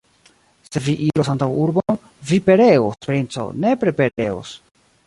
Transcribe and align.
Se 0.69 0.81
vi 0.85 0.95
iros 1.07 1.29
antaŭurbon, 1.33 2.01
vi 2.31 2.41
pereos, 2.49 2.99
princo, 3.07 3.47
nepre 3.69 3.97
pereos! 4.03 4.61